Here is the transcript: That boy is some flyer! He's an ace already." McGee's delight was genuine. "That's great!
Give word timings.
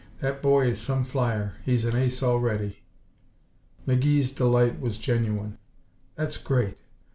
That 0.19 0.41
boy 0.41 0.65
is 0.65 0.81
some 0.81 1.03
flyer! 1.03 1.53
He's 1.63 1.85
an 1.85 1.95
ace 1.95 2.23
already." 2.23 2.79
McGee's 3.87 4.31
delight 4.31 4.79
was 4.81 4.97
genuine. 4.97 5.59
"That's 6.15 6.37
great! 6.37 6.81